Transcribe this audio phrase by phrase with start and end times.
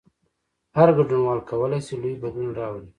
[0.77, 2.87] هر ګډونوال کولای شي لوی بدلون راولي.